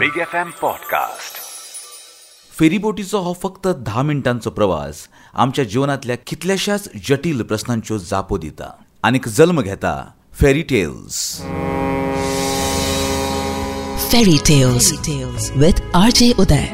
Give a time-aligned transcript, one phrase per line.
[0.00, 1.38] Big F M podcast
[2.58, 8.70] फेरीबोटीचो हो फक्त धा मिनटांचो प्रवास आमच्या जिवनातल्या कितल्याशाच जटील प्रश्नांच्यो जापो दिता.
[9.02, 11.42] आनीक जल्म घेता fairy tales
[14.12, 14.88] Fairy Tales,
[15.56, 16.64] with RJ Uday.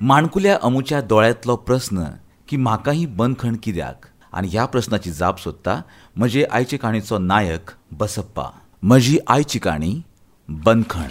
[0.00, 2.04] माणकुल्या अमुच्या दोळ्यांतलो प्रस्न
[2.48, 5.80] की म्हाका ही बंदखण कित्याक आनी ह्या प्रस्नाची जाप सोदता
[6.16, 8.50] म्हजे आयचे काणयेचो नायक बसप्पा.
[8.82, 10.02] म्हजी आयची काणी
[10.48, 11.08] बंदखण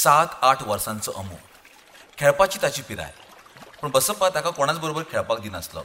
[0.00, 1.36] सात आठ वर्सांचो अमो
[2.18, 3.10] खेळपाची ताची पिराय.
[3.80, 5.82] पूण बसप्पा ताका कोणाच बरोबर खेळपाक दिनासलो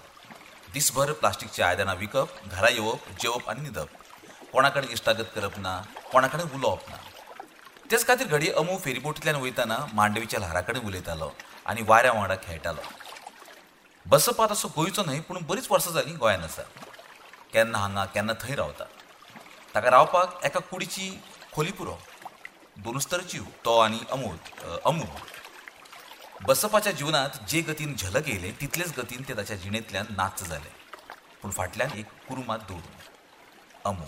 [0.73, 5.75] दिसभर प्लास्टिकची आयदनां विकप घरा येवप जेवप आनी न्हिदप कोणा कडेन इश्टागत करप ना
[6.11, 6.97] कोणा कडेन उलोवप ना.
[7.91, 11.29] तेच खातीर घडये अमू फेरीबोटींतल्यान वयताना मांडवीच्या ल्हारा कडेन उलयतालो
[11.65, 12.89] आनी वाऱ्या वांगडा खेळटालो
[14.05, 16.61] बसपा तसो गोंयचो न्हय पूण बरीच वर्सां जालीं गोंयांत आसा.
[17.53, 18.83] केन्ना हांगा केन्ना थंय रावता.
[19.75, 21.17] ताका रावपाक एका कुडीची
[21.53, 21.97] खोली पुरो
[22.83, 24.35] दोनूच जीव तो आनी अमूल
[24.85, 25.05] अमू
[26.47, 30.73] बसपाच्या जिवनांत जे गतीन झलक येयले तितलेच गतीन ते ताच्या जिणेंतल्यान नाच जाले
[31.41, 34.05] पूण फाटल्यान एक कुरुमात दवरून अमू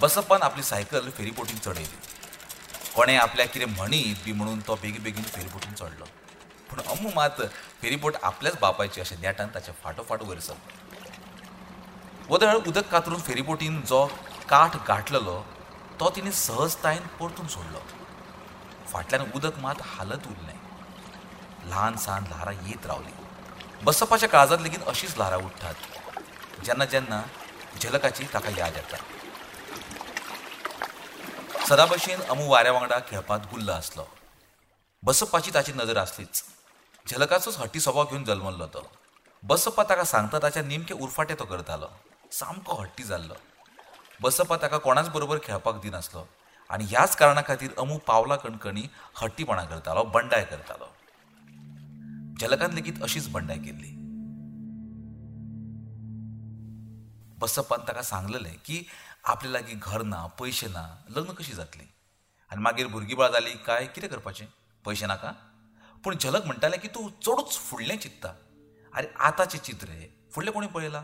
[0.00, 1.98] बसप्पान आपली सायकल फेरीबोटीन चडयली
[2.94, 6.04] कोणें आपल्याक कितें म्हणीत बी म्हणून तो बेगी बेगीन फेरीबोटीन चडलो
[6.70, 7.42] पूण अमू मात
[7.82, 10.78] फेरीबोट आपल्याच बापायची अशें नेटान ताच्या फाटोफाट वयर सरलो.
[12.30, 14.06] वदळ उदक कातरून फेरीबोटीन जो
[14.48, 15.42] काठ गाठलेलो
[16.00, 17.80] तो तिणें सहजतायेन परतून सोडलो.
[18.92, 20.58] फाटल्यान उदक मात हालत उरलें
[21.68, 23.12] ल्हान सान ल्हारां येत रावली.
[23.84, 25.74] बसपाच्या काळजांत लेगीत अशीच ल्हारां उठतात.
[26.64, 27.20] जेन्ना जेन्ना
[27.80, 28.96] झलकाची ताका याद येता
[31.68, 34.04] सदा भशेन अमू वाऱ्या वांगडा खेळपांत गुल्ल आसलो
[35.02, 36.42] बसपाची ताची नजर आसलीच
[37.06, 38.86] झलकाचोच हट्टी स्वभाव घेवन जल्मल्लो तो
[39.42, 41.88] बसप्पा ताका सांगता ताच्या नेमके उरफाटे तो करतालो
[42.38, 43.34] सामको हट्टी जाल्लो
[44.22, 46.26] बसपा ताका कोणाच बरोबर खेळपाक दिनासलो.
[46.70, 48.82] आनी ह्याच कारणा खातीर अमू पावला कणकणी
[49.14, 50.88] हट्टीपणा करतालो बंडाय करतालो.
[52.40, 53.88] झलकान लेगीत अशीच बंडाय केल्ली.
[57.38, 58.86] बसपान ताका सांगलेलें की
[59.24, 61.84] आपल्या लागीं घर ना पयशे ना लग्न कशी जातली?
[62.50, 64.46] आनी मागीर भुरगीं बाळ जाली काय कितें करपाचें?
[64.84, 65.32] पयशे नाका?
[66.04, 68.28] पूण झलक म्हणटालें की तूं चडूच फुडलें चिंत्ता.
[68.96, 71.02] आरे आतांचें चित्र हें फुडलें कोणी पळयलां?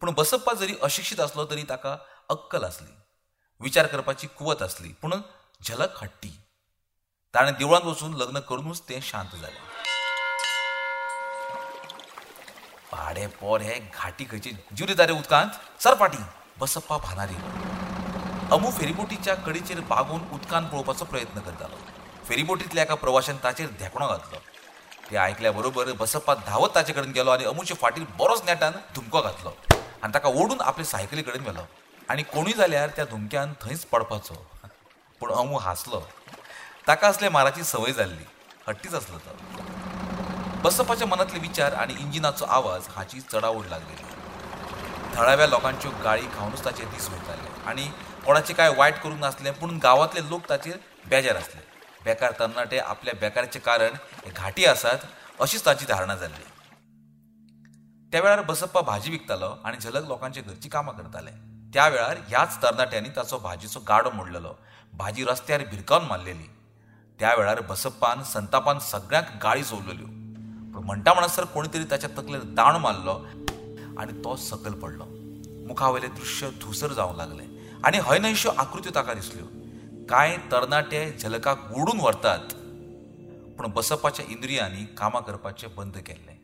[0.00, 1.96] पूण बसप्पा जरी अशिक्षीत आसलो तरी ताका
[2.32, 2.92] अक्कल आसली
[3.60, 5.14] विचार करपाची कुवत आसली पूण
[5.60, 6.28] झलक हट्टी.
[7.34, 9.60] ताणें देवळांत वचून लग्न करूनच तें शांत जालें
[12.92, 16.22] पाडे पोर हे घाटी खंयचे जीव दिता उदकांत सरपाटी
[16.60, 17.34] बसप्पा भानारी.
[18.52, 21.76] अमू फेरीबोटीच्या कडीचेर बागून उदकांत पळोवपाचो प्रयत्न करतालो.
[22.28, 24.38] फेरीबोटींतल्या एका प्रवाशान ताचेर धेकणो घातलो.
[25.10, 29.52] ते आयकल्या बरोबर बसप्पा धावत ताचे कडेन गेलो आनी अमूच्या फाटीर बरोच नेटान धुमको घातलो.
[30.02, 31.66] आनी ताका ओडून आपले सायकली कडेन व्हेलो.
[32.12, 34.34] आनी कोणूय जाल्यार त्या धुमक्यान थंयच पडपाचो.
[35.20, 36.00] पूण अमू हांसलो.
[36.88, 38.24] ताका असले माराची संवय जाल्ली.
[38.66, 39.36] हट्टीच आसलो तो.
[40.64, 44.04] बसपाच्या मनातले विचार आणि इंजिनाचो आवाज हाची चडावड लागलेली.
[45.14, 47.86] थळाव्या लोकांच्यो गाळी खावनूच ताचे दीस वयताले आनी
[48.26, 50.76] कोणाचें कांय वायट करूंक नासलें पूण गांवांतले लोक ताचेर
[51.10, 51.60] बेजार आसले
[52.04, 53.94] बेकार तरणाटे आपल्या बेकाराचें कारण
[54.24, 55.06] हे घाटी आसात
[55.40, 56.44] अशीच ताची धारणा जाल्ली
[58.12, 61.51] त्या वेळार बसप्पा भाजी विकतालो आनी झलक लोकांचे घरची कामां करताले.
[61.74, 64.54] त्या वेळार ह्याच तरणाट्यांनी ताचो भाजीचो गाडो मोडलेलो.
[64.92, 66.50] भाजी रस्त्यार भिरकावन मारलेली.
[67.20, 70.06] त्या वेळार बसप्पान संतापान सगळ्यांक गाळी चोवलेल्यो
[70.72, 73.14] पूण म्हणटा म्हणसर कोणीतरी ताच्या तकलेर दाण मारलो
[74.00, 75.04] आनी तो सकल पडलो.
[75.66, 77.44] मुखावयले दृश्य धुसर जावंक लागले.
[77.84, 79.46] आनी हय न्हयश्यो आकृत्यो ताका दिसल्यो.
[80.06, 82.54] कांय तरणाटे झलकाक ओडून व्हरतात.
[83.56, 86.36] पूण बसपाच्या इंद्रियांनी कामां करपाचें बंद केल्लें.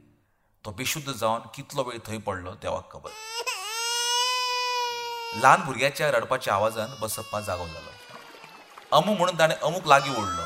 [0.64, 3.10] तो बेशुद्ध जावन कितलो वेळ थंय पडलो देवाक खबर.
[5.36, 7.90] ल्हान भुरग्याच्या रडपाच्या आवाजान बसप्पा जागो जालो.
[8.96, 10.42] अमू म्हणून ताणें अमूक लागीं ओडलो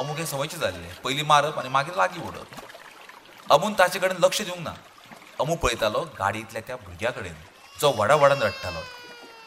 [0.00, 0.90] अमूक हे संवयचें जाल्लें.
[1.04, 4.72] पयलीं मारप आनी मागीर लागीं ओडप अमून ताचे कडेन लक्ष दिवंक ना.
[5.40, 7.34] अमू पळयतालो गाडयेंतल्या त्या भुरग्या कडेन
[7.80, 8.80] जो व्हडा वडान रडटालो.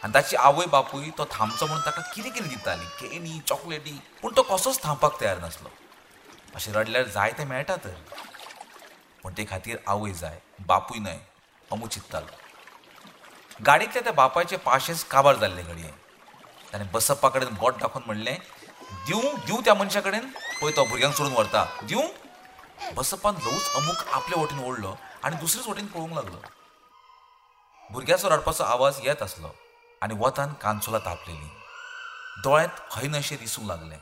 [0.03, 2.85] आनी ताची आवय बापूय तो थांबचो म्हणून ताका कितें कितें दिताली?
[2.99, 5.69] केनी चॉकलेटी पूण तो कसोच थांबपाक तयार नासलो.
[6.55, 7.95] अशें रडल्यार जाय तें मेळटा तर.
[9.23, 11.19] पूण ते खातीर आवय जाय बापूय न्हय
[11.71, 12.40] अमू चिंत्तालो
[13.65, 15.89] गाडीतल्या त्या बापायचे पाशेच काबार जाल्ले घडये
[16.73, 18.35] ताणें बसप्पा कडेन बोट दाखोवन म्हणलें
[19.07, 20.29] दिवं दिवं त्या मनशा कडेन
[20.61, 22.07] पळय तो भुरग्यांक सोडून व्हरता दिवं
[22.95, 26.37] बसप्पान ल्हवूच अमूक आपले वटेन ओडलो आनी दुसरेच वटेन पळोवंक लागलो.
[27.91, 29.49] भुरग्याचो रडपाचो आवाज येत आसलो
[30.01, 31.49] आनी वतान कांचोला तापलेली.
[32.43, 33.97] दोळ्यांत खंय नशें दिसूंक लागलें.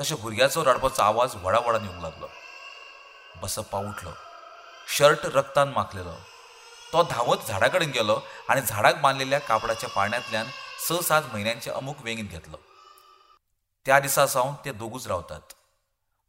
[0.00, 2.28] तशें भुरग्याचो रडपाचो आवाज व्हडा व्हडान येवंक लागलो.
[3.42, 4.10] बसप्पा उठलो.
[4.88, 6.14] शर्ट रक्तान माखलेलो.
[6.92, 10.46] तो धांवत झाडा कडेन गेलो आनी झाडाक बांधलेल्या कापडाच्या पाळण्यांतल्यान
[10.88, 12.56] स सात म्हयन्यांचे अमूक वेंगीत घेतलो.
[13.86, 15.40] त्या दिसा सावन ते दोगूच रावतात.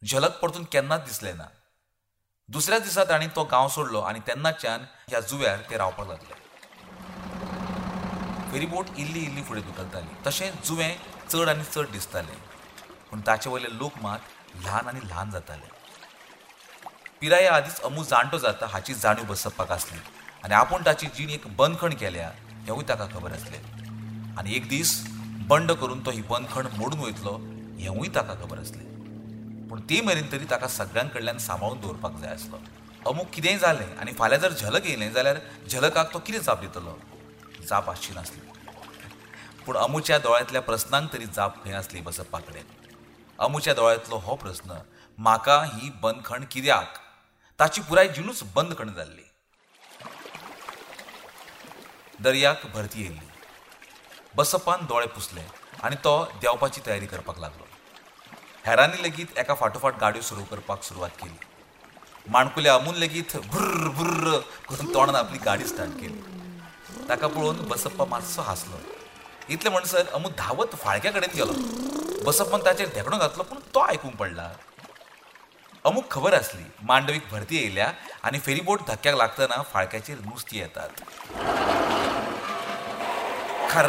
[0.01, 1.45] झलक परतून केन्नाच दिसले ना.
[2.49, 6.39] दुसऱ्या दिसा तांणी तो गांव सोडलो आनी तेन्नाच्यान ह्या जुव्यार ते रावपाक लागले.
[8.51, 10.95] फेरीबोट इल्ली इल्ली फुडें धुकलताली तशें जुवें
[11.29, 12.35] चड आनी चड दिसतालें.
[13.11, 14.19] पूण ताचे वयले लोक मात
[14.63, 15.69] ल्हान आनी ल्हान जाताले.
[17.21, 19.99] पिराये आदींच अमू जाणटो जाता हाची जाणीव बसपाक आसली.
[20.43, 22.29] आनी आपूण ताची जीण एक बंदखण केल्या
[22.65, 24.93] हेंवूय ताका खबर आसलें आनी एक दीस
[25.49, 27.35] बंड करून तो ही बंदखण मोडून वयतलो
[27.79, 32.57] हेंवूय ताका खबर आसलें पूण ते मेरेन तरी ताका सगळ्यां कडल्यान सांबाळून दवरपाक जाय आसलो.
[33.07, 35.37] अमूक कितेंय जालें आनी फाल्यां जर झलक येयलें जाल्यार
[35.69, 36.97] झलकाक तो कितें जाप दितलो?
[37.69, 38.41] जाप आसची नासली.
[39.65, 42.63] पूण अमूच्या दोळ्यांतल्या प्रस्नांक तरी जाप खंय आसली बसप्पा कडेन?
[43.39, 44.77] अमूच्या दोळ्यांतलो हो प्रस्न
[45.17, 46.97] म्हाका ही बंदखण कित्याक?
[47.59, 49.30] ताची पुराय जिणूच बंदखण जाल्ली.
[52.23, 53.29] दर्याक भरती येयल्ली
[54.35, 55.41] बसप्पान दोळे पुसले
[55.83, 57.65] आनी तो देंवपाची तयारी करपाक लागलो.
[58.65, 61.37] हेरांनी लेगीत एका फाटोफाट गाडयो सुरू करपाक सुरवात केली.
[62.27, 64.37] माणकुल्या अमून लेगीत भुर्र भुर्र
[64.69, 66.21] करून तोंडान आपली गाडी स्टार्ट केली.
[67.09, 68.79] ताका पळोवन बसप्पा मातसो हांसलो.
[69.49, 71.53] इतले म्हणसर अमू धावत फाळक्या कडेन गेलो.
[72.25, 74.49] बसप्पान ताचेर धेकडो घातलो पूण तो आयकूंक पडला.
[75.85, 77.91] अमूक खबर आसली मांडवीक भरती येयल्या
[78.23, 80.89] आनी फेरीबोट धक्क्याक लागतना फाळक्याचेर नुस्तीं येतात.
[83.71, 83.87] खर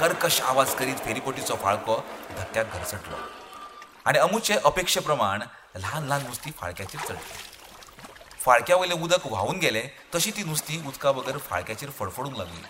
[0.00, 1.96] कर्कश आवाज करीत फेरीपोटीचो फाळको
[2.38, 3.16] धक्क्याक घरसटलो.
[4.06, 5.42] आनी अमूचे अपेक्षे प्रमाण
[5.76, 7.44] ल्हान ल्हान नुस्तीं फाळक्याचेर चडली
[8.44, 9.82] फाळक्या वयलें उदक व्हांवून गेलें
[10.14, 12.62] तशी ती नुस्तीं उदका बगर फाळक्याचेर फडफडूंक लागली.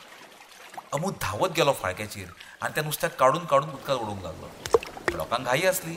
[0.94, 2.28] अमू धांवत गेलो फाळक्याचेर
[2.62, 5.16] आनी त्या नुस्त्याक काडून काडून उदकात उडोवंक लागलो.
[5.16, 5.96] लोकांक घाई आसली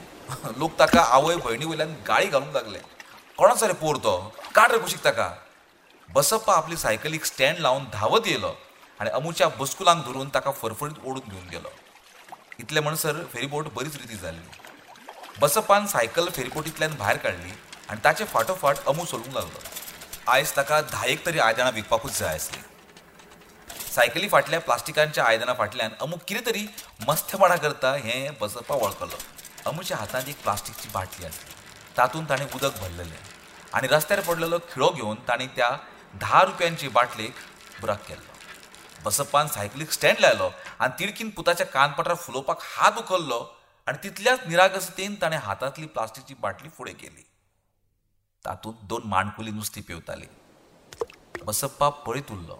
[0.58, 2.80] लोक ताका आवय भयणी वयल्यान गाळी घालूंक लागले.
[3.38, 4.18] कोणाचो रे पोर तो?
[4.56, 5.30] काड रे कुशीक ताका?
[6.14, 8.52] बसप्पा आपली सायकलीक स्टँड लावन धांवत येयलो
[9.00, 11.70] आनी अमूच्या बसकुलांक धरून ताका फरफरीत ओडून घेवन गेलो.
[12.60, 17.52] इतले म्हणसर फेरीबोट बरीच रिती जाल्ली बसप्पान सायकल फेरीबोटींतल्यान भायर काडली
[17.90, 19.60] आनी ताचे फाटोफाट अमू सोडूंक लागलो.
[20.28, 22.62] आयज ताका धा एक तरी आयदनां विकपाकूच जाय आसली.
[23.96, 26.66] सायकली फाटल्या प्लास्टिकांच्या आयदनां फाटल्यान अमूक कितें तरी
[27.08, 29.20] मस्थेपणा करता हें बसप्पा वळखलो.
[29.68, 31.54] अमूच्या हातांत एक प्लास्टिकची बाटली आसली.
[31.98, 33.18] तातूंत ताणें उदक भरलेलें
[33.74, 35.70] आनी रस्त्यार पडलेलो खिळो घेवन ताणें त्या
[36.14, 37.34] धा रुपयांची बाटलेक
[37.82, 38.34] बुराक केल्लो.
[39.04, 43.40] बसप्पान सायकलीक स्टँड लायलो आनी तिडकीन पुताच्या कानपटार फुलोवपाक हात उखललो
[43.88, 47.24] आनी तितल्याच निरागसतेन ताणें हातांतली प्लास्टिकची बाटली फुडें केली.
[48.46, 50.26] तातूंत दोन माणकुली नुस्तीं पेंवताली.
[51.46, 52.60] बसप्पा पळयत उरलो.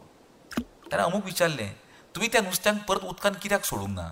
[0.92, 1.74] ताणें अमूक विचारलें
[2.16, 4.10] तुमी त्या नुस्त्यांक परत उदकान कित्याक सोडूंक ना?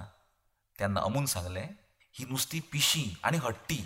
[0.80, 1.68] तेन्ना अमून सांगलें
[2.14, 3.84] ही नुस्तीं पिशीं आनी हट्टी.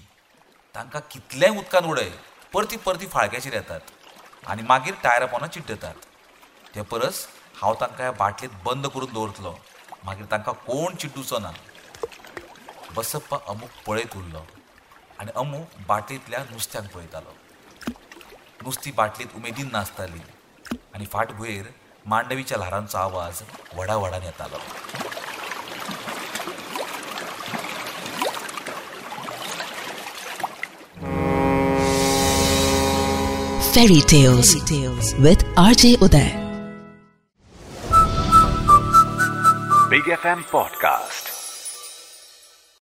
[0.75, 2.12] तांकां कितलेंय उदकान उडय
[2.54, 3.81] परती परती फाळक्याचेर येतात.
[4.50, 6.06] आनी मागीर टायरा पोंदां चिड्डतात
[6.76, 7.18] ते परस
[7.62, 9.54] हांव तांकां ह्या बाटलेंत बंद करून दवरतलो
[10.06, 11.52] मागीर तांकां कोण चिड्डुचो ना
[12.96, 14.42] बसप्पा अमूक पळयत उरलो.
[15.20, 17.34] आनी अमू बाटलेंतल्या नुस्त्यांक पळयतालो.
[18.64, 20.22] नुस्तीं बाटलींत उमेदीन नाचताली.
[20.96, 21.68] आनी फाटभुंयेर
[22.06, 23.42] मांडवीच्या ल्हारांचो आवाज
[23.74, 24.60] व्हडा व्हडान येतालो.
[33.73, 34.56] Fairy Tales
[35.19, 36.31] with RJ Uday.
[39.89, 41.41] Big FM Podcast.